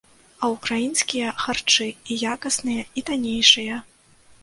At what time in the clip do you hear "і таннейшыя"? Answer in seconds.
2.97-3.83